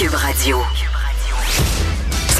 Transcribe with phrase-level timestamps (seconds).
[0.00, 0.99] Cube Radio.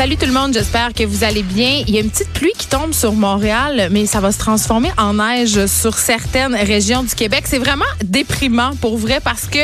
[0.00, 1.82] Salut tout le monde, j'espère que vous allez bien.
[1.86, 4.90] Il y a une petite pluie qui tombe sur Montréal, mais ça va se transformer
[4.96, 7.44] en neige sur certaines régions du Québec.
[7.44, 9.58] C'est vraiment déprimant pour vrai parce que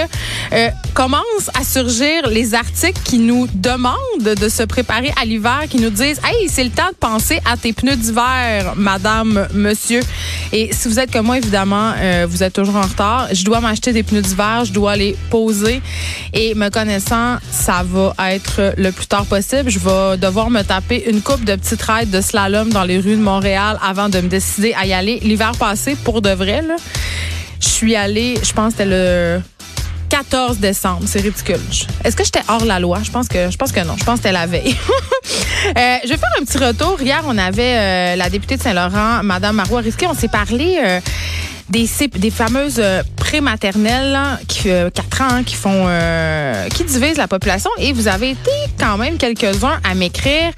[0.53, 5.79] euh, commencent à surgir les articles qui nous demandent de se préparer à l'hiver, qui
[5.79, 10.01] nous disent Hey, c'est le temps de penser à tes pneus d'hiver, madame, monsieur.
[10.53, 13.29] Et si vous êtes comme moi, évidemment, euh, vous êtes toujours en retard.
[13.33, 15.81] Je dois m'acheter des pneus d'hiver, je dois les poser.
[16.35, 19.71] Et me connaissant, ça va être le plus tard possible.
[19.71, 23.15] Je vais devoir me taper une coupe de petites raids de slalom dans les rues
[23.15, 25.21] de Montréal avant de me décider à y aller.
[25.23, 26.65] L'hiver passé, pour de vrai,
[27.61, 29.41] je suis allée, je pense que c'était le
[30.09, 31.03] 14 décembre.
[31.07, 31.61] C'est ridicule.
[32.03, 32.99] Est-ce que j'étais hors la loi?
[33.05, 33.95] Je pense que je pense que non.
[33.97, 34.75] Je pense que c'était la veille.
[35.67, 37.01] euh, je vais faire un petit retour.
[37.01, 40.09] Hier, on avait euh, la députée de Saint-Laurent, Madame Marois Risqué.
[40.09, 41.01] On s'est parlé euh,
[41.69, 42.83] des, des fameuses
[43.27, 48.31] prématernelles qui euh, 4 ans qui font euh, qui divisent la population et vous avez
[48.31, 50.53] été quand même quelques-uns à m'écrire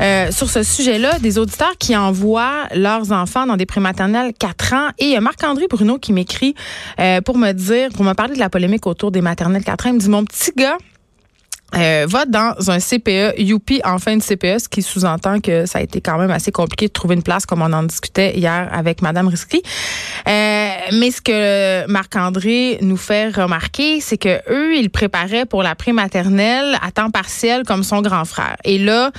[0.00, 4.88] euh, sur ce sujet-là, des auditeurs qui envoient leurs enfants dans des prématernelles 4 ans.
[4.98, 6.56] Et il y a Marc-André Bruno qui m'écrit
[6.98, 9.90] euh, pour me dire, pour me parler de la polémique autour des maternelles 4 ans.
[9.90, 10.76] Il me dit, mon petit gars,
[11.76, 15.78] euh, va dans un CPE, Youpi en fin de CPE, ce qui sous-entend que ça
[15.78, 18.68] a été quand même assez compliqué de trouver une place, comme on en discutait hier
[18.72, 19.62] avec Madame Risky.
[20.28, 25.74] Euh, mais ce que Marc-André nous fait remarquer, c'est que eux, ils préparaient pour la
[25.74, 28.56] prématernelle à temps partiel comme son grand frère.
[28.64, 29.10] Et là,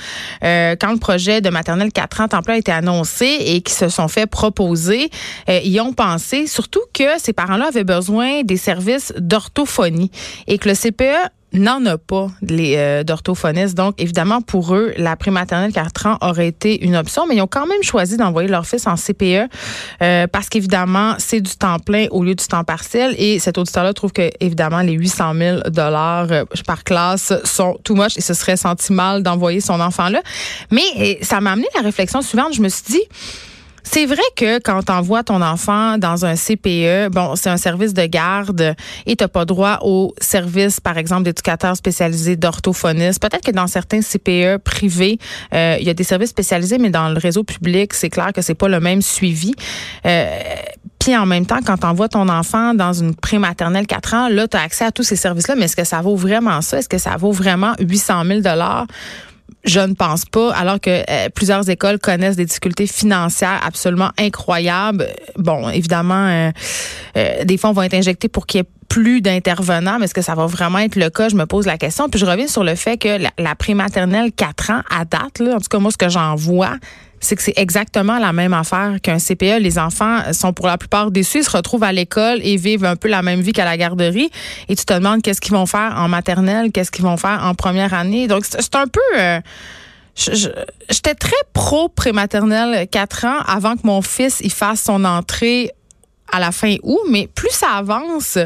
[0.44, 3.76] euh, quand le projet de maternelle 4 ans temps plein a été annoncé et qu'ils
[3.76, 5.10] se sont fait proposer,
[5.48, 10.10] euh, ils ont pensé surtout que ces parents-là avaient besoin des services d'orthophonie
[10.46, 13.04] et que le CPE n'en a pas les euh.
[13.74, 17.46] Donc, évidemment, pour eux, la prématernelle 4 ans aurait été une option, mais ils ont
[17.46, 19.48] quand même choisi d'envoyer leur fils en CPE
[20.02, 23.14] euh, parce qu'évidemment, c'est du temps plein au lieu du temps partiel.
[23.18, 27.94] Et cet auditeur-là trouve que, évidemment, les 800 000 dollars euh, par classe sont too
[27.94, 30.22] much et ce serait senti mal d'envoyer son enfant là.
[30.70, 32.54] Mais ça m'a amené la réflexion suivante.
[32.54, 33.02] Je me suis dit,
[33.84, 38.06] c'est vrai que quand t'envoies ton enfant dans un CPE, bon, c'est un service de
[38.06, 38.74] garde
[39.06, 43.20] et t'as pas droit au service, par exemple, d'éducateurs spécialisés d'orthophonistes.
[43.20, 45.18] Peut-être que dans certains CPE privés,
[45.54, 48.42] euh, il y a des services spécialisés, mais dans le réseau public, c'est clair que
[48.42, 49.54] c'est pas le même suivi.
[50.06, 50.26] Euh,
[50.98, 54.48] puis en même temps, quand tu envoies ton enfant dans une prématernelle 4 ans, là,
[54.48, 56.78] tu as accès à tous ces services-là, mais est-ce que ça vaut vraiment ça?
[56.78, 58.40] Est-ce que ça vaut vraiment 800 000
[59.64, 65.08] je ne pense pas, alors que euh, plusieurs écoles connaissent des difficultés financières absolument incroyables.
[65.36, 66.50] Bon, évidemment, euh,
[67.16, 70.22] euh, des fonds vont être injectés pour qu'il y ait plus d'intervenants, mais est-ce que
[70.22, 71.28] ça va vraiment être le cas?
[71.28, 72.08] Je me pose la question.
[72.08, 75.54] Puis je reviens sur le fait que la, la prématernelle 4 ans à date, là,
[75.54, 76.76] en tout cas moi, ce que j'en vois,
[77.24, 79.60] c'est que c'est exactement la même affaire qu'un CPE.
[79.60, 83.08] Les enfants sont pour la plupart déçus, se retrouvent à l'école et vivent un peu
[83.08, 84.30] la même vie qu'à la garderie.
[84.68, 87.54] Et tu te demandes qu'est-ce qu'ils vont faire en maternelle, qu'est-ce qu'ils vont faire en
[87.54, 88.28] première année.
[88.28, 89.00] Donc, c'est un peu...
[89.18, 89.40] Euh,
[90.16, 95.72] J'étais très pro prématernelle 4 ans avant que mon fils il fasse son entrée
[96.30, 98.38] à la fin août, mais plus ça avance,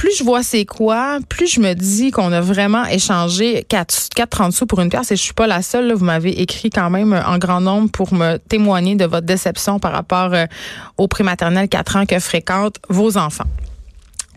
[0.00, 4.64] plus je vois c'est quoi, plus je me dis qu'on a vraiment échangé 4,30 sous
[4.64, 5.92] pour une pièce et je suis pas la seule.
[5.92, 9.92] vous m'avez écrit quand même en grand nombre pour me témoigner de votre déception par
[9.92, 10.46] rapport euh,
[10.96, 13.44] au prématernel 4 ans que fréquentent vos enfants.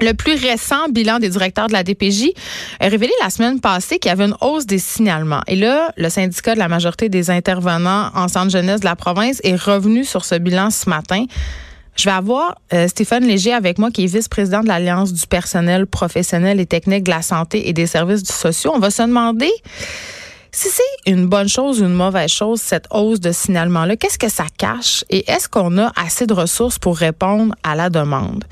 [0.02, 2.34] Le plus récent bilan des directeurs de la DPJ
[2.82, 5.44] a révélé la semaine passée qu'il y avait une hausse des signalements.
[5.48, 9.40] Et là, le syndicat de la majorité des intervenants en centre jeunesse de la province
[9.46, 11.24] est revenu sur ce bilan ce matin.
[11.96, 15.86] Je vais avoir euh, Stéphane Léger avec moi, qui est vice-président de l'Alliance du personnel
[15.86, 18.72] professionnel et technique de la santé et des services sociaux.
[18.74, 19.52] On va se demander
[20.52, 23.96] si c'est une bonne chose ou une mauvaise chose, cette hausse de signalement-là.
[23.98, 25.04] Qu'est-ce que ça cache?
[25.10, 28.44] Et est-ce qu'on a assez de ressources pour répondre à la demande?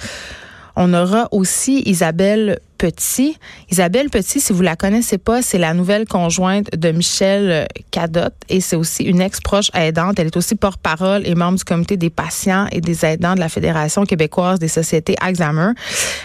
[0.76, 3.38] On aura aussi Isabelle Petit.
[3.70, 8.60] Isabelle Petit, si vous la connaissez pas, c'est la nouvelle conjointe de Michel Cadotte et
[8.60, 10.18] c'est aussi une ex-proche aidante.
[10.18, 13.50] Elle est aussi porte-parole et membre du comité des patients et des aidants de la
[13.50, 15.74] Fédération québécoise des sociétés Alzheimer.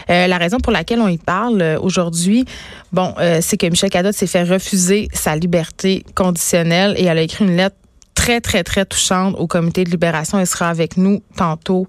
[0.09, 2.47] Euh, la raison pour laquelle on y parle euh, aujourd'hui,
[2.91, 7.23] bon, euh, c'est que Michel Cadotte s'est fait refuser sa liberté conditionnelle et elle a
[7.23, 7.77] écrit une lettre
[8.27, 10.41] très, très, très touchante au comité de libération.
[10.41, 11.87] Elle sera avec nous tantôt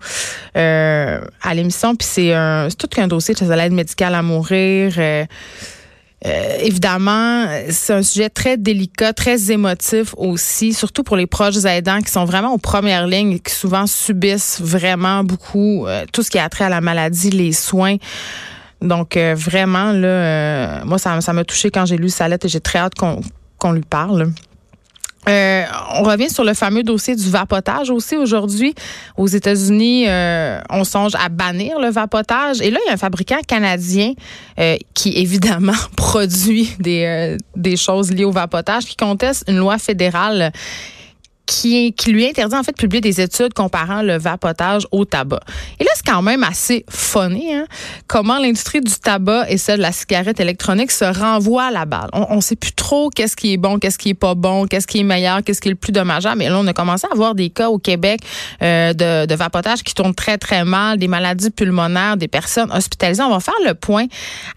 [0.56, 1.95] euh, à l'émission.
[1.95, 2.34] Puis c'est
[2.78, 4.94] tout qu'un dossier de l'aide médicale à mourir.
[5.00, 5.25] Euh,
[6.28, 12.01] euh, évidemment, c'est un sujet très délicat, très émotif aussi, surtout pour les proches aidants
[12.01, 16.38] qui sont vraiment aux premières lignes et qui souvent subissent vraiment beaucoup tout ce qui
[16.38, 17.98] a trait à la maladie, les soins.
[18.81, 19.92] Donc vraiment
[20.86, 23.22] moi ça, ça m'a touché quand j'ai lu sa lettre et j'ai très hâte qu'on
[23.60, 24.31] qu'on lui parle.
[25.27, 25.63] Euh,
[25.95, 28.74] on revient sur le fameux dossier du vapotage aussi aujourd'hui.
[29.18, 32.62] Aux États-Unis, euh, on songe à bannir le vapotage.
[32.62, 34.13] Et là, il y a un fabricant canadien
[34.59, 40.51] euh, qui, évidemment, produit des, des choses liées au vapotage, qui conteste une loi fédérale
[41.47, 45.39] qui, qui lui interdit en fait de publier des études comparant le vapotage au tabac.
[45.79, 47.65] Et là, quand même assez funny, hein?
[48.07, 52.09] comment l'industrie du tabac et celle de la cigarette électronique se renvoient à la balle.
[52.13, 54.88] On ne sait plus trop qu'est-ce qui est bon, qu'est-ce qui est pas bon, qu'est-ce
[54.88, 56.38] qui est meilleur, qu'est-ce qui est le plus dommageable.
[56.38, 58.21] Mais là, on a commencé à avoir des cas au Québec
[58.62, 63.24] euh, de, de vapotage qui tournent très, très mal, des maladies pulmonaires, des personnes hospitalisées.
[63.24, 64.06] On va faire le point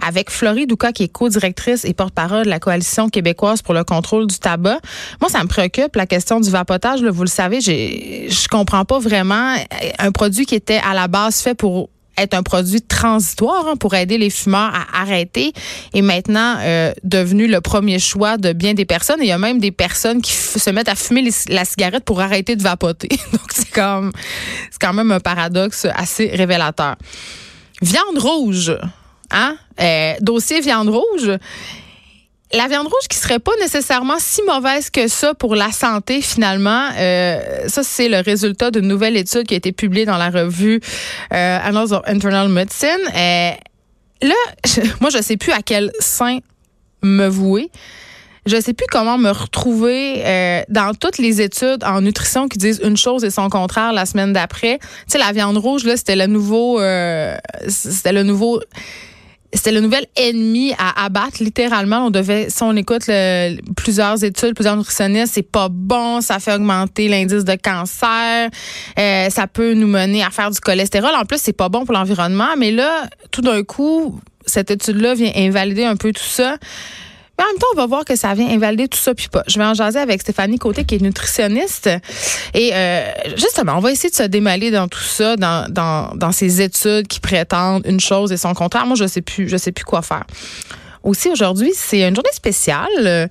[0.01, 4.29] avec Florie Douka, qui est co-directrice et porte-parole de la Coalition québécoise pour le contrôle
[4.29, 4.79] du tabac.
[5.21, 9.57] Moi, ça me préoccupe, la question du vapotage vous le savez, je comprends pas vraiment
[9.99, 11.91] un produit qui était à la base fait pour
[12.21, 15.53] être un produit transitoire hein, pour aider les fumeurs à arrêter
[15.95, 19.21] est maintenant euh, devenu le premier choix de bien des personnes.
[19.21, 22.21] Et il y a même des personnes qui se mettent à fumer la cigarette pour
[22.21, 23.09] arrêter de vapoter.
[23.33, 24.13] Donc c'est comme
[24.71, 26.97] c'est quand même un paradoxe assez révélateur.
[27.83, 28.77] Viande rouge,
[29.31, 29.57] hein?
[29.81, 31.39] Euh, dossier viande rouge
[32.53, 36.89] la viande rouge qui serait pas nécessairement si mauvaise que ça pour la santé finalement,
[36.97, 40.81] euh, ça c'est le résultat d'une nouvelle étude qui a été publiée dans la revue
[41.33, 42.89] euh, Annals of Internal Medicine.
[43.15, 43.51] Euh,
[44.23, 44.35] là,
[45.01, 46.39] moi je sais plus à quel sein
[47.03, 47.71] me vouer.
[48.47, 52.81] Je sais plus comment me retrouver euh, dans toutes les études en nutrition qui disent
[52.83, 54.79] une chose et son contraire la semaine d'après.
[54.79, 57.37] Tu sais, la viande rouge là, c'était le nouveau, euh,
[57.69, 58.61] c'était le nouveau
[59.53, 62.07] c'était le nouvel ennemi à abattre littéralement.
[62.07, 63.11] On devait si on écoute
[63.77, 68.49] plusieurs études plusieurs nutritionnistes c'est pas bon ça fait augmenter l'indice de cancer
[68.99, 71.11] euh, ça peut nous mener à faire du cholestérol.
[71.17, 72.57] En plus c'est pas bon pour l'environnement.
[72.57, 76.57] Mais là tout d'un coup cette étude là vient invalider un peu tout ça
[77.43, 79.43] en même temps, on va voir que ça vient invalider tout ça puis pas.
[79.47, 81.89] Je vais en jaser avec Stéphanie Côté qui est nutritionniste
[82.55, 83.05] et euh,
[83.37, 87.07] justement, on va essayer de se démêler dans tout ça, dans, dans, dans ces études
[87.09, 88.87] qui prétendent une chose et son contraire.
[88.87, 90.25] Moi, je sais plus, je sais plus quoi faire.
[91.03, 93.29] Aussi aujourd'hui, c'est une journée spéciale.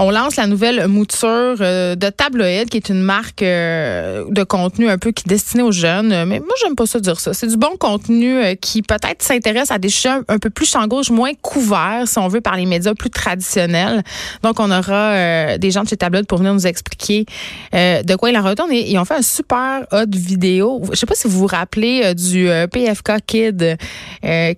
[0.00, 4.88] On lance la nouvelle mouture euh, de Tabloïd, qui est une marque euh, de contenu
[4.88, 6.24] un peu qui est destinée aux jeunes.
[6.24, 7.34] Mais moi, j'aime pas ça dire ça.
[7.34, 10.86] C'est du bon contenu euh, qui peut-être s'intéresse à des sujets un peu plus champ
[10.86, 14.04] gauche, moins couverts, si on veut, par les médias plus traditionnels.
[14.44, 17.26] Donc, on aura des gens de chez Tabloïd pour venir nous expliquer
[17.72, 18.70] de quoi il en retourne.
[18.70, 20.80] Et ils ont fait un super hot vidéo.
[20.92, 23.76] Je sais pas si vous vous rappelez du PFK Kid,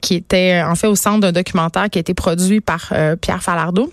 [0.03, 2.93] qui était en fait au centre d'un documentaire qui a été produit par
[3.23, 3.91] Pierre Falardeau.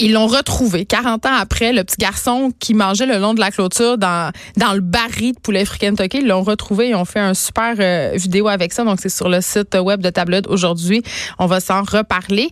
[0.00, 3.52] Ils l'ont retrouvé 40 ans après, le petit garçon qui mangeait le long de la
[3.52, 6.18] clôture dans, dans le baril de poulet frit Kentucky.
[6.18, 8.82] Ils l'ont retrouvé et ont fait un super euh, vidéo avec ça.
[8.82, 11.02] Donc, c'est sur le site web de Tablette aujourd'hui.
[11.38, 12.48] On va s'en reparler.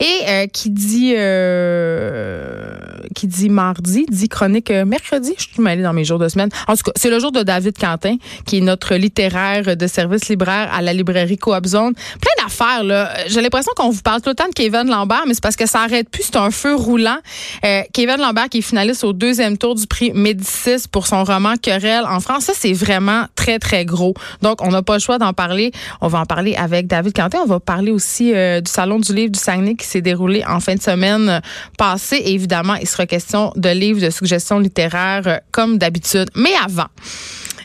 [0.00, 2.76] Et euh, qui dit euh,
[3.14, 5.32] qui dit mardi, dit chronique mercredi.
[5.38, 6.50] Je suis mêlée dans mes jours de semaine.
[6.68, 10.28] En tout cas, c'est le jour de David Quentin, qui est notre littéraire de service
[10.28, 11.94] libraire à la librairie Coop Zone.
[11.94, 13.14] Plein d'affaires, là.
[13.28, 15.66] J'ai l'impression qu'on vous parle tout le temps de Kevin Lambert, mais c'est parce que
[15.66, 16.24] ça arrête plus.
[16.24, 17.18] C'est un feu roulant.
[17.64, 21.54] Euh, Kevin Lambert qui est finaliste au deuxième tour du prix Médicis pour son roman
[21.56, 22.44] Querelle en France.
[22.44, 24.14] Ça, c'est vraiment très, très gros.
[24.42, 25.72] Donc, on n'a pas le choix d'en parler.
[26.00, 27.38] On va en parler avec David Quentin.
[27.42, 30.60] On va parler aussi euh, du Salon du livre du Saguenay qui s'est déroulé en
[30.60, 31.40] fin de semaine
[31.78, 32.22] passée.
[32.24, 36.30] Évidemment, il sera question de livres de suggestions littéraires euh, comme d'habitude.
[36.34, 36.88] Mais avant,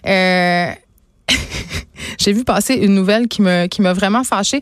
[2.19, 4.62] j'ai vu passer une nouvelle qui me qui m'a vraiment fâchée.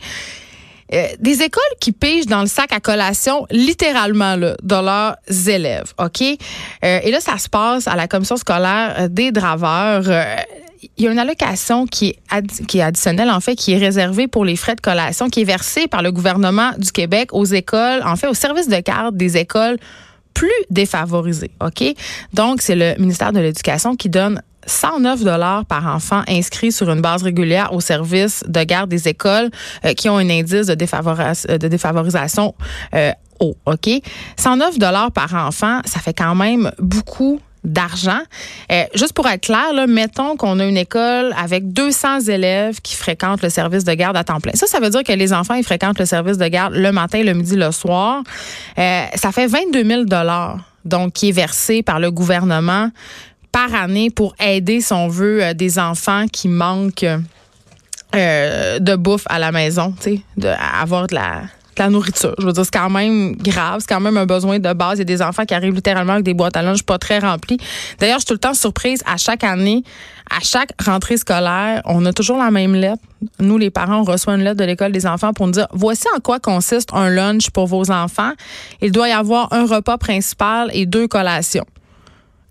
[0.94, 5.18] Euh, des écoles qui pigent dans le sac à collation littéralement là, de leurs
[5.50, 6.22] élèves, OK?
[6.22, 10.04] Euh, et là, ça se passe à la commission scolaire des draveurs.
[10.08, 10.36] Euh,
[10.98, 14.28] il y a une allocation qui est, qui est additionnelle, en fait, qui est réservée
[14.28, 18.04] pour les frais de collation, qui est versée par le gouvernement du Québec aux écoles,
[18.06, 19.78] en fait, au service de garde des écoles
[20.36, 21.84] plus défavorisées, OK?
[22.34, 27.02] Donc, c'est le ministère de l'Éducation qui donne 109 dollars par enfant inscrit sur une
[27.02, 29.50] base régulière au service de garde des écoles
[29.86, 32.56] euh, qui ont un indice de, euh, de défavorisation
[32.94, 33.56] euh, haut.
[33.66, 33.90] OK?
[34.38, 38.20] 109 dollars par enfant, ça fait quand même beaucoup d'argent.
[38.94, 43.42] juste pour être clair, là, mettons qu'on a une école avec 200 élèves qui fréquentent
[43.42, 44.52] le service de garde à temps plein.
[44.54, 47.24] Ça, ça veut dire que les enfants, ils fréquentent le service de garde le matin,
[47.24, 48.22] le midi, le soir.
[48.78, 52.92] ça fait 22 000 dollars donc qui est versé par le gouvernement
[53.56, 57.06] par année pour aider, si on veut, euh, des enfants qui manquent
[58.14, 61.44] euh, de bouffe à la maison, tu sais, d'avoir de la,
[61.78, 62.36] la nourriture.
[62.38, 64.98] Je veux dire, c'est quand même grave, c'est quand même un besoin de base.
[64.98, 67.20] Il y a des enfants qui arrivent littéralement avec des boîtes à lunch pas très
[67.20, 67.58] remplies.
[67.98, 69.86] D'ailleurs, je suis tout le temps surprise à chaque année,
[70.30, 73.02] à chaque rentrée scolaire, on a toujours la même lettre.
[73.40, 76.08] Nous, les parents, on reçoit une lettre de l'école des enfants pour nous dire voici
[76.14, 78.34] en quoi consiste un lunch pour vos enfants.
[78.82, 81.66] Il doit y avoir un repas principal et deux collations.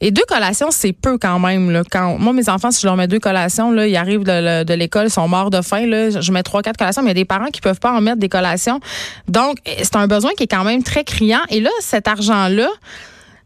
[0.06, 1.70] Et deux collations, c'est peu quand même.
[1.70, 1.82] Là.
[1.90, 5.06] Quand, moi, mes enfants, si je leur mets deux collations, là, ils arrivent de, l'école,
[5.06, 5.86] ils sont morts de faim.
[5.86, 7.90] Là, je mets trois, quatre collations, mais il y a des parents qui peuvent pas
[7.90, 8.80] en mettre des collations.
[9.28, 11.40] Donc, c'est un besoin qui est quand même très criant.
[11.48, 12.68] Et là, cet argent-là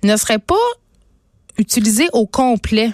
[0.03, 0.57] ne serait pas
[1.59, 2.91] utilisé au complet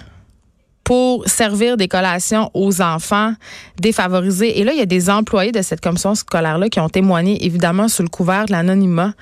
[0.85, 3.33] pour servir des collations aux enfants
[3.77, 4.59] défavorisés.
[4.59, 7.87] Et là, il y a des employés de cette commission scolaire-là qui ont témoigné, évidemment,
[7.87, 9.13] sous le couvert de l'anonymat,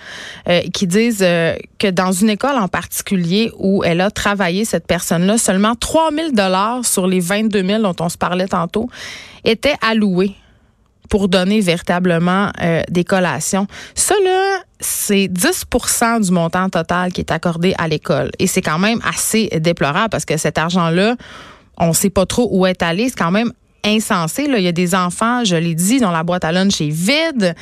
[0.50, 4.86] euh, qui disent euh, que dans une école en particulier où elle a travaillé, cette
[4.86, 8.90] personne-là, seulement 3 000 dollars sur les 22 000 dont on se parlait tantôt
[9.46, 10.36] étaient alloués
[11.10, 13.68] pour donner véritablement euh, des collations.
[13.96, 18.32] Ça, là, c'est 10% du montant total qui est accordé à l'école.
[18.40, 21.16] Et c'est quand même assez déplorable parce que cet argent-là,
[21.78, 23.10] on ne sait pas trop où est allé.
[23.10, 23.52] C'est quand même
[23.84, 24.48] insensé.
[24.48, 24.58] Là.
[24.58, 27.56] Il y a des enfants, je l'ai dit, dont la boîte à lunch est vide.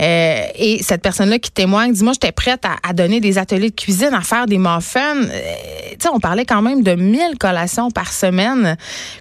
[0.00, 3.74] Euh, et cette personne-là qui témoigne dit, moi, j'étais prête à, donner des ateliers de
[3.74, 5.16] cuisine, à faire des muffins.
[5.16, 8.76] Euh, on parlait quand même de 1000 collations par semaine.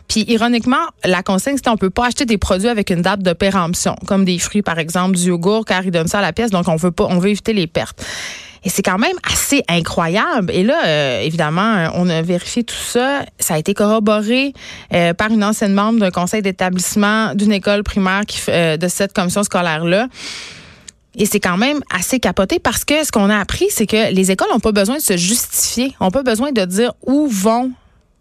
[0.07, 3.33] Puis, ironiquement, la consigne, c'est qu'on peut pas acheter des produits avec une date de
[3.33, 6.49] péremption, comme des fruits, par exemple, du yogourt, car ils donnent ça à la pièce.
[6.49, 8.03] Donc, on veut pas, on veut éviter les pertes.
[8.67, 10.51] Et c'est quand même assez incroyable.
[10.51, 13.23] Et là, euh, évidemment, on a vérifié tout ça.
[13.39, 14.51] Ça a été corroboré
[14.93, 19.41] euh, par une ancienne membre d'un conseil d'établissement d'une école primaire euh, de cette commission
[19.41, 20.09] scolaire-là.
[21.15, 24.31] Et c'est quand même assez capoté parce que ce qu'on a appris, c'est que les
[24.31, 27.71] écoles n'ont pas besoin de se justifier, n'ont pas besoin de dire où vont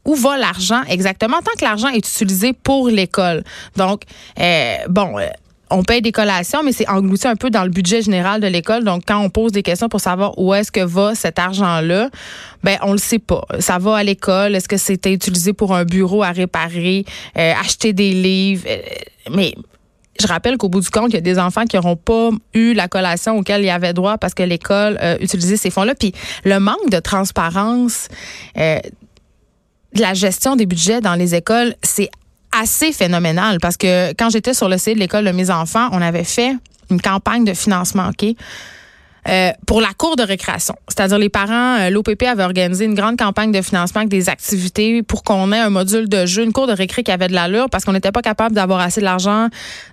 [0.05, 3.43] où va l'argent exactement tant que l'argent est utilisé pour l'école.
[3.76, 4.03] Donc,
[4.88, 5.17] bon,
[5.71, 8.85] on paye des collations, mais c'est englouti un peu dans le budget général de l'école.
[8.85, 12.09] Donc, quand on pose des questions pour savoir où est-ce que va cet argent-là,
[12.63, 13.45] ben on le sait pas.
[13.59, 14.55] Ça va à l'école.
[14.55, 17.05] Est-ce que c'était utilisé pour un bureau à réparer,
[17.37, 18.65] euh, acheter des livres?
[18.69, 18.79] Euh,
[19.33, 19.55] mais
[20.21, 22.73] je rappelle qu'au bout du compte, il y a des enfants qui n'auront pas eu
[22.73, 25.95] la collation auquel ils avaient droit parce que l'école euh, utilisait ces fonds-là.
[25.95, 26.13] Puis
[26.45, 28.09] le manque de transparence
[28.55, 32.11] de la gestion des budgets dans les écoles, c'est
[32.61, 36.03] assez phénoménal parce que quand j'étais sur le site de l'école de mes enfants, on
[36.03, 36.55] avait fait
[36.91, 38.35] une campagne de financement, OK?
[39.29, 40.77] Euh, pour la cour de récréation.
[40.87, 45.03] C'est-à-dire les parents, euh, l'OPP avait organisé une grande campagne de financement avec des activités
[45.03, 47.69] pour qu'on ait un module de jeu, une cour de récré qui avait de l'allure
[47.69, 49.49] parce qu'on n'était pas capable d'avoir assez de l'argent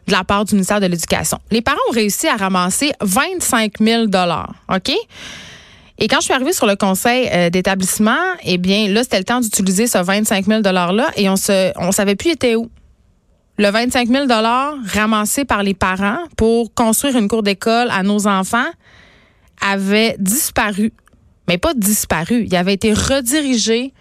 [0.08, 1.40] de la part du ministère de l'Éducation.
[1.50, 4.92] Les parents ont réussi à ramasser 25 000 OK?
[6.00, 9.24] Et quand je suis arrivée sur le conseil euh, d'établissement, eh bien, là, c'était le
[9.24, 12.70] temps d'utiliser ce 25 000 $-là et on se, on savait plus était où.
[13.60, 18.66] Le 25 000 ramassé par les parents pour construire une cour d'école à nos enfants
[19.62, 20.92] avait disparu.
[21.48, 22.46] Mais pas disparu.
[22.48, 23.94] Il avait été redirigé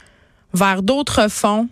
[0.54, 1.68] vers d'autres fonds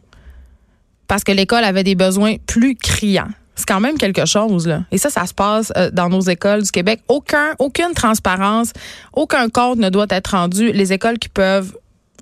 [1.09, 3.31] parce que l'école avait des besoins plus criants.
[3.61, 4.85] C'est quand même quelque chose, là.
[4.91, 7.03] Et ça, ça se passe euh, dans nos écoles du Québec.
[7.09, 8.73] Aucun, aucune transparence,
[9.13, 10.73] aucun compte ne doit être rendu.
[10.73, 11.77] Les écoles qui peuvent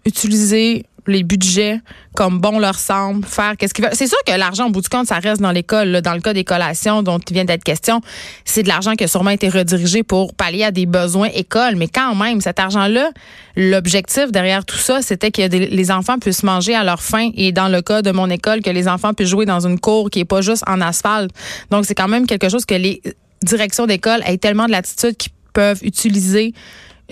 [0.05, 1.81] utiliser les budgets
[2.15, 3.95] comme bon leur semble, faire qu'est-ce qu'ils veulent.
[3.95, 6.01] C'est sûr que l'argent, au bout du compte, ça reste dans l'école.
[6.03, 8.01] Dans le cas des collations dont il vient d'être question,
[8.45, 11.77] c'est de l'argent qui a sûrement été redirigé pour pallier à des besoins écoles.
[11.77, 13.11] Mais quand même, cet argent-là,
[13.57, 17.69] l'objectif derrière tout ça, c'était que les enfants puissent manger à leur faim et dans
[17.69, 20.27] le cas de mon école, que les enfants puissent jouer dans une cour qui est
[20.27, 21.31] pas juste en asphalte.
[21.71, 23.01] Donc, c'est quand même quelque chose que les
[23.43, 26.53] directions d'école aient tellement de latitude qu'ils peuvent utiliser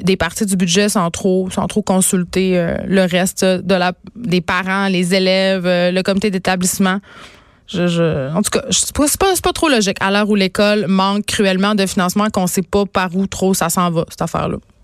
[0.03, 4.89] des parties du budget sans trop sans trop consulter euh, le reste la des parents,
[4.89, 7.01] les élèves, euh, le comité d'établissement.
[7.69, 11.27] Je, en tout cas, c'est pas, pas, pas trop logique à l'heure où l'école manque
[11.27, 14.59] cruellement de financement qu'on sait pas par où trop ça s'en va cette affaire là.